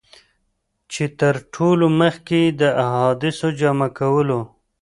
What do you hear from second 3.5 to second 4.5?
جمع کولو.